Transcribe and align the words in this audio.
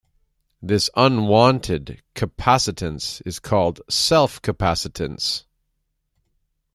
This 0.63 0.89
unwanted 0.95 2.01
capacitance 2.15 3.21
is 3.23 3.37
called 3.39 3.81
"self-capacitance". 3.87 5.43